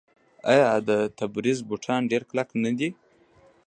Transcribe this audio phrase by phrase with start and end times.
[0.51, 2.89] آیا د تبریز بوټان ډیر کلک نه دي؟